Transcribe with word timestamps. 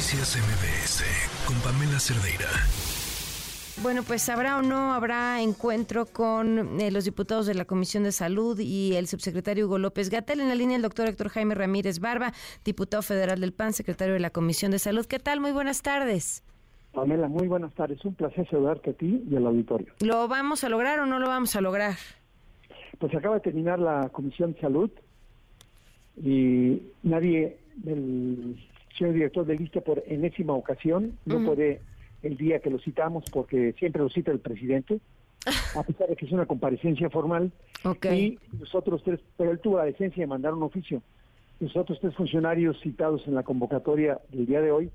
Noticias 0.00 0.38
MBS 0.38 1.04
con 1.46 1.56
Pamela 1.60 2.00
Cerdeira. 2.00 2.48
Bueno, 3.82 4.02
pues 4.02 4.30
habrá 4.30 4.56
o 4.56 4.62
no 4.62 4.94
habrá 4.94 5.42
encuentro 5.42 6.06
con 6.06 6.80
eh, 6.80 6.90
los 6.90 7.04
diputados 7.04 7.44
de 7.44 7.52
la 7.52 7.66
Comisión 7.66 8.04
de 8.04 8.12
Salud 8.12 8.58
y 8.58 8.94
el 8.94 9.08
subsecretario 9.08 9.66
Hugo 9.66 9.76
López 9.76 10.08
Gatel. 10.08 10.40
En 10.40 10.48
la 10.48 10.54
línea 10.54 10.76
el 10.76 10.82
doctor 10.82 11.06
Héctor 11.06 11.28
Jaime 11.28 11.54
Ramírez 11.54 12.00
Barba, 12.00 12.32
diputado 12.64 13.02
federal 13.02 13.42
del 13.42 13.52
PAN, 13.52 13.74
secretario 13.74 14.14
de 14.14 14.20
la 14.20 14.30
Comisión 14.30 14.70
de 14.70 14.78
Salud. 14.78 15.04
¿Qué 15.04 15.18
tal? 15.18 15.38
Muy 15.38 15.52
buenas 15.52 15.82
tardes. 15.82 16.42
Pamela, 16.94 17.28
muy 17.28 17.46
buenas 17.46 17.74
tardes. 17.74 18.02
Un 18.02 18.14
placer 18.14 18.48
saludarte 18.48 18.92
a 18.92 18.92
ti 18.94 19.22
y 19.30 19.36
al 19.36 19.46
auditorio. 19.46 19.92
¿Lo 20.00 20.28
vamos 20.28 20.64
a 20.64 20.70
lograr 20.70 21.00
o 21.00 21.04
no 21.04 21.18
lo 21.18 21.28
vamos 21.28 21.54
a 21.56 21.60
lograr? 21.60 21.96
Pues 22.98 23.14
acaba 23.14 23.34
de 23.34 23.42
terminar 23.42 23.78
la 23.78 24.08
Comisión 24.08 24.54
de 24.54 24.60
Salud 24.62 24.90
y 26.16 26.80
nadie 27.02 27.58
del 27.76 28.56
señor 28.96 29.14
director 29.14 29.46
de 29.46 29.56
lista 29.56 29.80
por 29.80 30.02
enésima 30.06 30.52
ocasión 30.54 31.18
no 31.24 31.44
puede 31.44 31.80
el 32.22 32.36
día 32.36 32.60
que 32.60 32.70
lo 32.70 32.78
citamos 32.78 33.24
porque 33.32 33.74
siempre 33.78 34.02
lo 34.02 34.10
cita 34.10 34.30
el 34.30 34.40
presidente, 34.40 35.00
a 35.76 35.82
pesar 35.82 36.08
de 36.08 36.16
que 36.16 36.26
es 36.26 36.32
una 36.32 36.46
comparecencia 36.46 37.08
formal. 37.08 37.50
Y 38.12 38.38
nosotros 38.58 39.02
tres, 39.02 39.20
pero 39.38 39.52
él 39.52 39.58
tuvo 39.58 39.78
la 39.78 39.84
decencia 39.84 40.22
de 40.22 40.26
mandar 40.26 40.52
un 40.52 40.62
oficio. 40.62 41.02
Nosotros 41.60 41.98
tres 42.00 42.14
funcionarios 42.14 42.78
citados 42.80 43.26
en 43.26 43.34
la 43.34 43.42
convocatoria 43.42 44.20
del 44.30 44.46
día 44.46 44.60
de 44.60 44.70
hoy, 44.70 44.90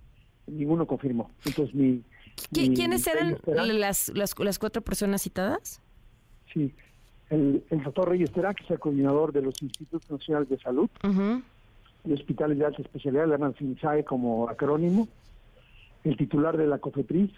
ninguno 0.47 0.85
confirmó. 0.85 1.31
Entonces 1.45 1.73
mi, 1.73 2.03
¿Quiénes 2.51 3.07
eran 3.07 3.37
las, 3.45 4.09
las, 4.09 4.37
las, 4.37 4.59
cuatro 4.59 4.81
personas 4.81 5.21
citadas? 5.21 5.81
Sí, 6.53 6.73
el, 7.29 7.63
doctor 7.69 8.09
Reyes 8.09 8.31
Terá, 8.31 8.53
que 8.53 8.63
es 8.63 8.71
el 8.71 8.79
coordinador 8.79 9.31
de 9.31 9.41
los 9.41 9.61
Institutos 9.61 10.09
Nacionales 10.09 10.49
de 10.49 10.59
Salud, 10.59 10.89
de 12.05 12.13
hospitales 12.13 12.57
de 12.57 12.65
alta 12.65 12.81
especialidad, 12.81 13.25
le 13.25 13.31
llaman 13.31 13.53
FINSAE 13.55 14.03
como 14.03 14.47
acrónimo, 14.47 15.07
el 16.03 16.15
titular 16.17 16.55
de 16.55 16.67
la 16.67 16.77
COFEPRIS, 16.77 17.31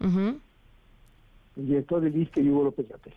el 0.00 0.40
director 1.56 2.00
del 2.00 2.16
ISTE 2.16 2.40
y 2.42 2.50
Hugo 2.50 2.64
López 2.64 2.88
Gates. 2.88 3.14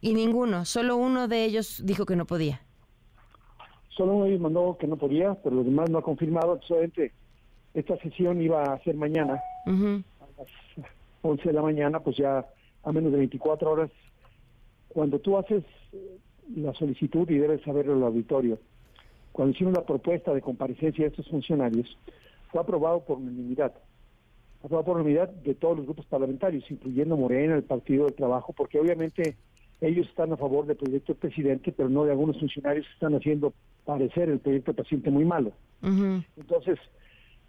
Y 0.00 0.14
ninguno, 0.14 0.64
solo 0.64 0.96
uno 0.96 1.28
de 1.28 1.44
ellos 1.44 1.82
dijo 1.84 2.06
que 2.06 2.16
no 2.16 2.26
podía. 2.26 2.60
Solo 3.88 4.12
uno 4.12 4.24
de 4.24 4.30
ellos 4.30 4.40
mandó 4.40 4.76
que 4.78 4.86
no 4.86 4.96
podía, 4.96 5.34
pero 5.42 5.56
los 5.56 5.64
demás 5.64 5.90
no 5.90 5.98
ha 5.98 6.02
confirmado. 6.02 6.60
Solamente 6.62 7.12
esta 7.74 7.96
sesión 7.98 8.40
iba 8.40 8.62
a 8.62 8.82
ser 8.84 8.94
mañana, 8.96 9.40
a 9.66 9.70
las 10.36 10.48
11 11.22 11.42
de 11.42 11.52
la 11.52 11.62
mañana, 11.62 12.00
pues 12.00 12.16
ya 12.16 12.46
a 12.84 12.92
menos 12.92 13.10
de 13.12 13.18
24 13.18 13.70
horas. 13.70 13.90
Cuando 14.88 15.18
tú 15.18 15.36
haces 15.36 15.64
la 16.56 16.74
solicitud, 16.74 17.28
y 17.30 17.38
debes 17.38 17.62
saberlo 17.62 17.96
el 17.96 18.02
auditorio, 18.02 18.58
cuando 19.32 19.54
hicimos 19.54 19.74
la 19.74 19.86
propuesta 19.86 20.34
de 20.34 20.40
comparecencia 20.40 21.04
de 21.04 21.10
estos 21.10 21.28
funcionarios, 21.28 21.96
fue 22.50 22.60
aprobado 22.60 23.04
por 23.04 23.18
unanimidad. 23.18 23.72
Aprobado 24.62 24.84
por 24.84 24.96
unanimidad 24.96 25.28
de 25.28 25.54
todos 25.54 25.76
los 25.76 25.86
grupos 25.86 26.06
parlamentarios, 26.06 26.68
incluyendo 26.70 27.16
Morena, 27.16 27.54
el 27.54 27.62
Partido 27.62 28.06
del 28.06 28.14
Trabajo, 28.14 28.52
porque 28.52 28.80
obviamente 28.80 29.36
ellos 29.80 30.08
están 30.08 30.32
a 30.32 30.36
favor 30.36 30.66
del 30.66 30.76
proyecto 30.76 31.12
del 31.12 31.20
presidente, 31.20 31.72
pero 31.72 31.88
no 31.88 32.04
de 32.04 32.10
algunos 32.10 32.38
funcionarios 32.38 32.86
que 32.86 32.92
están 32.94 33.14
haciendo 33.14 33.52
parecer 33.84 34.28
el 34.28 34.40
proyecto 34.40 34.72
del 34.72 34.76
presidente 34.76 35.10
muy 35.10 35.24
malo. 35.24 35.52
Entonces, 36.36 36.78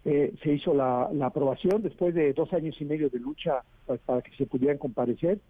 eh, 0.04 0.32
se 0.42 0.52
hizo 0.52 0.72
la, 0.72 1.10
aprobación 1.22 1.82
después 1.82 2.14
de 2.14 2.32
dos 2.32 2.52
años 2.52 2.80
y 2.80 2.84
medio 2.84 3.10
de 3.10 3.18
lucha 3.18 3.62
para 4.06 4.22
que 4.22 4.34
se 4.36 4.46
pudieran 4.46 4.78
comparecer 4.78 5.40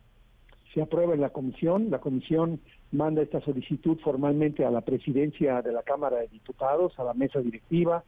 se 0.74 0.82
aprueba 0.82 1.14
en 1.14 1.20
la 1.20 1.30
comisión, 1.30 1.90
la 1.90 1.98
comisión 1.98 2.60
manda 2.92 3.22
esta 3.22 3.40
solicitud 3.40 3.98
formalmente 3.98 4.64
a 4.64 4.70
la 4.70 4.82
presidencia 4.82 5.62
de 5.62 5.72
la 5.72 5.82
Cámara 5.82 6.18
de 6.18 6.28
Diputados, 6.28 6.98
a 6.98 7.04
la 7.04 7.14
mesa 7.14 7.40
directiva, 7.40 8.04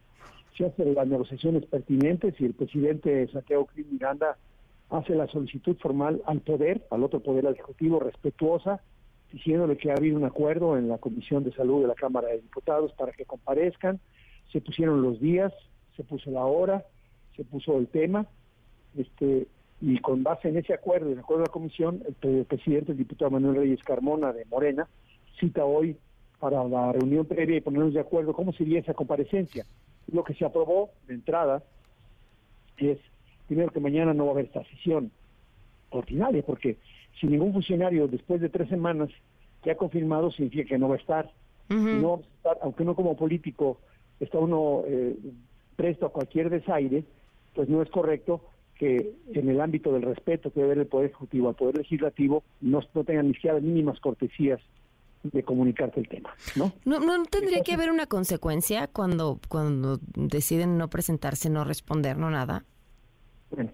se 0.56 0.66
hacen 0.66 0.94
las 0.94 1.06
negociaciones 1.06 1.64
pertinentes 1.66 2.34
y 2.38 2.44
el 2.44 2.54
presidente 2.54 3.26
Santiago 3.28 3.66
Cris 3.66 3.86
Miranda 3.90 4.36
hace 4.90 5.14
la 5.14 5.26
solicitud 5.28 5.76
formal 5.78 6.22
al 6.26 6.40
poder, 6.40 6.86
al 6.90 7.02
otro 7.02 7.20
poder 7.20 7.46
ejecutivo 7.46 7.98
respetuosa, 7.98 8.82
diciéndole 9.32 9.78
que 9.78 9.90
ha 9.90 9.96
habido 9.96 10.18
un 10.18 10.24
acuerdo 10.24 10.76
en 10.76 10.88
la 10.88 10.98
Comisión 10.98 11.42
de 11.44 11.52
Salud 11.52 11.80
de 11.80 11.88
la 11.88 11.94
Cámara 11.94 12.28
de 12.28 12.42
Diputados 12.42 12.92
para 12.92 13.12
que 13.12 13.24
comparezcan, 13.24 13.98
se 14.52 14.60
pusieron 14.60 15.00
los 15.00 15.18
días, 15.18 15.52
se 15.96 16.04
puso 16.04 16.30
la 16.30 16.44
hora, 16.44 16.84
se 17.34 17.44
puso 17.44 17.78
el 17.78 17.88
tema, 17.88 18.26
este 18.96 19.48
y 19.82 19.98
con 19.98 20.22
base 20.22 20.48
en 20.48 20.56
ese 20.56 20.72
acuerdo 20.72 21.10
y 21.10 21.14
de 21.14 21.20
acuerdo 21.20 21.42
a 21.42 21.46
la 21.48 21.52
comisión, 21.52 22.04
el, 22.22 22.44
presidente, 22.44 22.92
el 22.92 22.98
diputado 22.98 23.32
Manuel 23.32 23.56
Reyes 23.56 23.82
Carmona 23.82 24.32
de 24.32 24.44
Morena, 24.44 24.88
cita 25.40 25.64
hoy 25.64 25.96
para 26.38 26.62
la 26.64 26.92
reunión 26.92 27.26
previa 27.26 27.56
y 27.56 27.60
ponernos 27.60 27.92
de 27.92 27.98
acuerdo 27.98 28.32
cómo 28.32 28.52
sería 28.52 28.78
esa 28.78 28.94
comparecencia. 28.94 29.66
Lo 30.12 30.22
que 30.22 30.34
se 30.34 30.44
aprobó 30.44 30.90
de 31.08 31.14
entrada 31.14 31.64
es, 32.76 32.98
primero 33.48 33.72
que 33.72 33.80
mañana 33.80 34.14
no 34.14 34.26
va 34.26 34.30
a 34.30 34.34
haber 34.34 34.44
esta 34.46 34.62
sesión 34.64 35.10
ordinaria, 35.90 36.44
porque 36.46 36.76
si 37.20 37.26
ningún 37.26 37.52
funcionario 37.52 38.06
después 38.06 38.40
de 38.40 38.50
tres 38.50 38.68
semanas 38.68 39.08
que 39.64 39.72
ha 39.72 39.76
confirmado 39.76 40.30
significa 40.30 40.68
que 40.68 40.78
no 40.78 40.88
va 40.88 40.94
a 40.94 40.98
estar. 40.98 41.30
no 41.68 42.22
estar 42.36 42.56
aunque 42.62 42.84
uno 42.84 42.94
como 42.94 43.16
político 43.16 43.78
está 44.20 44.38
uno 44.38 44.84
eh, 44.86 45.16
presto 45.74 46.06
a 46.06 46.12
cualquier 46.12 46.50
desaire, 46.50 47.02
pues 47.52 47.68
no 47.68 47.82
es 47.82 47.90
correcto 47.90 48.42
que 48.82 49.14
en 49.32 49.48
el 49.48 49.60
ámbito 49.60 49.92
del 49.92 50.02
respeto 50.02 50.50
que 50.50 50.58
debe 50.58 50.72
haber 50.72 50.78
el 50.80 50.88
Poder 50.88 51.10
Ejecutivo 51.10 51.48
al 51.48 51.54
Poder 51.54 51.78
Legislativo 51.78 52.42
no, 52.60 52.80
no 52.92 53.04
tengan 53.04 53.28
ni 53.28 53.34
siquiera 53.34 53.60
mínimas 53.60 54.00
cortesías 54.00 54.60
de 55.22 55.44
comunicarte 55.44 56.00
el 56.00 56.08
tema, 56.08 56.30
¿no? 56.56 56.72
¿No, 56.84 56.98
no 56.98 57.22
tendría 57.26 57.62
que 57.62 57.74
haber 57.74 57.92
una 57.92 58.06
consecuencia 58.06 58.88
cuando, 58.88 59.38
cuando 59.48 60.00
deciden 60.16 60.78
no 60.78 60.90
presentarse, 60.90 61.48
no 61.48 61.62
responder, 61.62 62.18
no 62.18 62.28
nada? 62.28 62.64
Bueno, 63.52 63.70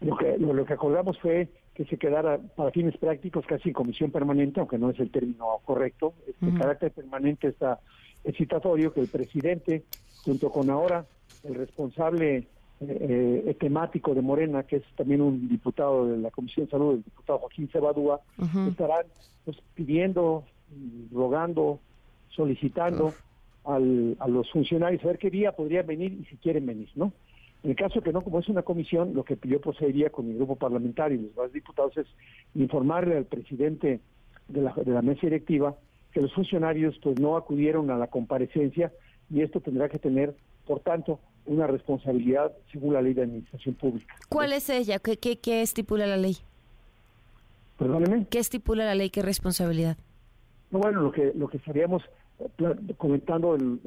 lo 0.00 0.16
que, 0.16 0.38
lo, 0.38 0.64
que 0.64 0.72
acordamos 0.72 1.18
fue 1.18 1.50
que 1.74 1.84
se 1.84 1.98
quedara 1.98 2.38
para 2.38 2.70
fines 2.70 2.96
prácticos 2.96 3.44
casi 3.44 3.68
en 3.68 3.74
comisión 3.74 4.10
permanente, 4.10 4.60
aunque 4.60 4.78
no 4.78 4.88
es 4.88 4.98
el 4.98 5.10
término 5.10 5.58
correcto, 5.66 6.14
este 6.26 6.58
carácter 6.58 6.90
permanente 6.92 7.48
está 7.48 7.80
excitatorio 8.24 8.94
que 8.94 9.00
el 9.00 9.08
presidente, 9.08 9.84
junto 10.24 10.50
con 10.50 10.70
ahora 10.70 11.04
el 11.44 11.54
responsable 11.54 12.48
eh, 12.80 13.56
temático 13.58 14.14
de 14.14 14.22
Morena, 14.22 14.62
que 14.62 14.76
es 14.76 14.84
también 14.96 15.20
un 15.20 15.48
diputado 15.48 16.06
de 16.06 16.18
la 16.18 16.30
Comisión 16.30 16.66
de 16.66 16.70
Salud, 16.70 16.94
el 16.94 17.02
diputado 17.02 17.40
Joaquín 17.40 17.68
Cebadúa, 17.68 18.20
estarán 18.68 19.06
pues, 19.44 19.56
pidiendo, 19.74 20.44
rogando, 21.12 21.80
solicitando 22.28 23.14
al, 23.64 24.16
a 24.20 24.28
los 24.28 24.50
funcionarios 24.50 25.02
a 25.04 25.08
ver 25.08 25.18
qué 25.18 25.30
día 25.30 25.52
podrían 25.52 25.86
venir 25.86 26.12
y 26.12 26.24
si 26.26 26.36
quieren 26.36 26.66
venir, 26.66 26.88
¿no? 26.94 27.12
En 27.64 27.70
el 27.70 27.76
caso 27.76 28.00
que 28.00 28.12
no, 28.12 28.22
como 28.22 28.38
es 28.38 28.48
una 28.48 28.62
comisión, 28.62 29.14
lo 29.14 29.24
que 29.24 29.36
yo 29.42 29.60
procedería 29.60 30.10
con 30.10 30.28
mi 30.28 30.34
grupo 30.34 30.54
parlamentario 30.54 31.18
y 31.18 31.22
los 31.22 31.34
demás 31.34 31.52
diputados 31.52 31.96
es 31.96 32.06
informarle 32.54 33.16
al 33.16 33.24
presidente 33.24 34.00
de 34.46 34.62
la, 34.62 34.72
de 34.72 34.92
la 34.92 35.02
mesa 35.02 35.22
directiva 35.22 35.74
que 36.12 36.20
los 36.20 36.32
funcionarios 36.32 36.98
pues 37.02 37.18
no 37.18 37.36
acudieron 37.36 37.90
a 37.90 37.98
la 37.98 38.06
comparecencia 38.06 38.92
y 39.28 39.42
esto 39.42 39.60
tendrá 39.60 39.88
que 39.88 39.98
tener, 39.98 40.34
por 40.66 40.80
tanto, 40.80 41.18
una 41.48 41.66
responsabilidad 41.66 42.52
según 42.70 42.94
la 42.94 43.02
ley 43.02 43.14
de 43.14 43.22
administración 43.22 43.74
pública. 43.74 44.14
¿Cuál 44.28 44.52
es 44.52 44.68
ella? 44.70 44.98
¿Qué, 44.98 45.16
qué, 45.16 45.62
estipula 45.62 46.06
la 46.06 46.16
ley? 46.16 46.36
Perdóneme. 47.78 48.26
¿Qué 48.30 48.38
estipula 48.38 48.84
la 48.84 48.94
ley? 48.94 49.10
¿Qué 49.10 49.22
responsabilidad? 49.22 49.96
No, 50.70 50.80
bueno, 50.80 51.00
lo 51.00 51.10
que 51.10 51.32
lo 51.34 51.48
que 51.48 51.56
estaríamos 51.56 52.02
eh, 52.38 52.94
comentando, 52.96 53.54
el, 53.54 53.80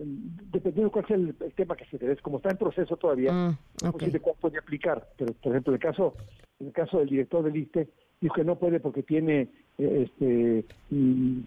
dependiendo 0.52 0.86
de 0.86 0.90
cuál 0.90 1.08
sea 1.08 1.16
el, 1.16 1.36
tema 1.56 1.76
que 1.76 1.86
se 1.86 1.98
dé, 1.98 2.16
como 2.18 2.38
está 2.38 2.50
en 2.50 2.58
proceso 2.58 2.98
todavía, 2.98 3.32
mm, 3.32 3.58
no 3.84 3.94
sé 4.00 4.10
de 4.10 4.20
cuál 4.20 4.36
puede 4.40 4.58
aplicar, 4.58 5.08
pero 5.18 5.34
por 5.34 5.52
ejemplo, 5.52 5.72
en 5.72 5.76
el 5.76 5.82
caso, 5.82 6.16
el 6.60 6.72
caso 6.72 7.00
del 7.00 7.10
director 7.10 7.44
del 7.44 7.56
ISTE, 7.56 7.88
dijo 8.20 8.36
que 8.36 8.44
no 8.44 8.56
puede 8.56 8.80
porque 8.80 9.04
tiene 9.04 9.50
eh, 9.78 10.08
este 10.08 10.66
mm, 10.90 11.40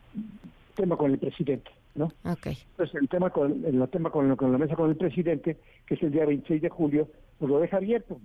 tema 0.75 0.97
con 0.97 1.11
el 1.11 1.19
presidente. 1.19 1.71
¿No? 1.94 2.12
Okay. 2.25 2.59
Entonces 2.72 2.94
el 3.00 3.09
tema 3.09 3.31
con 3.31 3.65
el 3.65 3.88
tema 3.88 4.10
con, 4.10 4.34
con, 4.37 4.53
la 4.53 4.59
mesa 4.59 4.75
con 4.75 4.91
el 4.91 4.97
presidente, 4.97 5.59
que 5.86 5.95
es 5.95 6.03
el 6.03 6.13
día 6.13 6.27
26 6.27 6.63
de 6.63 6.69
julio, 6.69 7.09
pues 7.39 7.51
lo 7.51 7.59
deja 7.60 7.77
abierto, 7.77 8.19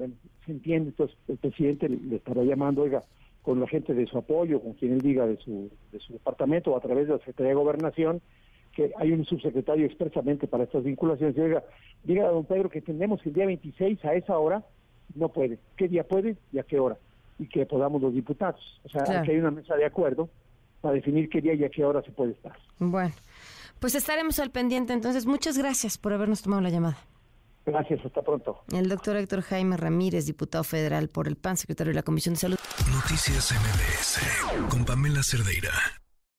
se 0.46 0.52
entiende, 0.52 0.90
entonces 0.90 1.18
el 1.28 1.38
presidente 1.38 1.90
le, 1.90 2.16
estará 2.16 2.44
llamando, 2.44 2.84
oiga, 2.84 3.04
con 3.42 3.60
la 3.60 3.68
gente 3.68 3.94
de 3.94 4.06
su 4.06 4.18
apoyo, 4.18 4.62
con 4.62 4.74
quien 4.74 4.94
él 4.94 5.02
diga 5.02 5.26
de 5.26 5.38
su, 5.38 5.70
de 5.92 6.00
su 6.00 6.14
departamento 6.14 6.72
o 6.72 6.78
a 6.78 6.82
través 6.82 7.08
de 7.08 7.14
la 7.14 7.20
Secretaría 7.20 7.50
de 7.50 7.56
Gobernación, 7.56 8.22
que 8.76 8.92
hay 8.98 9.12
un 9.12 9.26
subsecretario 9.26 9.86
expresamente 9.86 10.48
para 10.48 10.64
estas 10.64 10.84
vinculaciones, 10.84 11.36
y 11.38 11.42
oiga, 11.42 11.64
diga 12.04 12.28
a 12.28 12.32
don 12.32 12.46
Pedro 12.46 12.70
que 12.70 12.82
tenemos 12.82 13.26
el 13.26 13.34
día 13.34 13.46
26 13.46 14.04
a 14.06 14.14
esa 14.14 14.38
hora, 14.38 14.64
no 15.16 15.30
puede, 15.30 15.58
¿qué 15.76 15.88
día 15.88 16.04
puede 16.04 16.38
y 16.52 16.60
a 16.60 16.64
qué 16.64 16.80
hora? 16.80 16.98
Y 17.40 17.48
que 17.48 17.66
podamos 17.66 18.02
los 18.02 18.14
diputados, 18.14 18.80
o 18.84 18.90
sea, 18.90 19.24
que 19.24 19.32
hay 19.32 19.38
una 19.38 19.52
mesa 19.52 19.76
de 19.76 19.86
acuerdo 19.86 20.30
para 20.82 20.94
definir 20.96 21.30
qué 21.30 21.42
día 21.42 21.54
y 21.54 21.64
a 21.64 21.70
qué 21.70 21.84
hora 21.84 22.02
se 22.02 22.12
puede 22.12 22.34
estar. 22.34 22.56
Bueno. 22.78 23.14
Pues 23.80 23.96
estaremos 23.96 24.40
al 24.40 24.52
pendiente. 24.52 24.94
Entonces, 24.94 25.26
muchas 25.26 25.58
gracias 25.58 25.98
por 25.98 26.14
habernos 26.14 26.42
tomado 26.42 26.62
la 26.62 26.70
llamada. 26.70 26.98
Gracias, 27.66 28.04
hasta 28.04 28.22
pronto. 28.22 28.62
El 28.72 28.90
doctor 28.90 29.16
Héctor 29.16 29.42
Jaime 29.42 29.78
Ramírez, 29.78 30.26
diputado 30.26 30.64
federal 30.64 31.08
por 31.10 31.28
el 31.28 31.36
PAN, 31.36 31.58
secretario 31.58 31.92
de 31.92 31.96
la 31.96 32.04
Comisión 32.04 32.34
de 32.34 32.40
Salud. 32.40 32.58
Noticias 32.92 33.52
MBS 33.52 34.70
con 34.70 34.86
Pamela 34.86 35.22
Cerdeira. 35.24 35.72